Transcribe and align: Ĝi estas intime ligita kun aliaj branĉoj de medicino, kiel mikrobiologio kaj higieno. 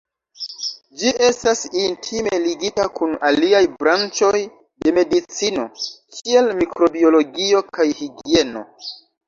Ĝi 1.01 1.09
estas 1.25 1.59
intime 1.81 2.39
ligita 2.45 2.87
kun 2.95 3.13
aliaj 3.29 3.61
branĉoj 3.85 4.39
de 4.87 4.95
medicino, 4.97 5.69
kiel 6.17 6.53
mikrobiologio 6.65 7.65
kaj 7.79 7.89
higieno. 8.05 8.69